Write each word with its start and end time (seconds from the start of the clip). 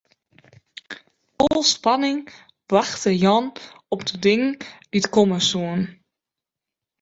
Fol 1.35 1.61
spanning 1.63 2.27
wachte 2.67 3.11
Jan 3.17 3.47
op 3.95 4.01
de 4.09 4.15
dingen 4.25 4.57
dy't 4.91 5.11
komme 5.15 5.39
soene. 5.49 5.85